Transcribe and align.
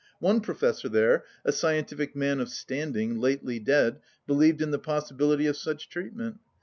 One 0.19 0.41
professor 0.41 0.89
there, 0.89 1.25
a 1.45 1.51
scientific 1.51 2.15
man 2.15 2.39
of 2.39 2.49
standing, 2.49 3.19
lately 3.19 3.59
dead, 3.59 3.99
believed 4.25 4.59
in 4.63 4.71
the 4.71 4.79
possibility 4.79 5.45
of 5.45 5.55
such 5.57 5.89
treatment. 5.89 6.39